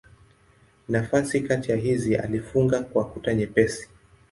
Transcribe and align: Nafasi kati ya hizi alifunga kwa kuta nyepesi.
Nafasi 0.89 1.41
kati 1.41 1.71
ya 1.71 1.77
hizi 1.77 2.15
alifunga 2.15 2.79
kwa 2.83 3.05
kuta 3.09 3.33
nyepesi. 3.33 3.89